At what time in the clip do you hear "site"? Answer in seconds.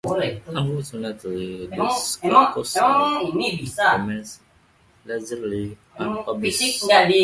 2.65-3.31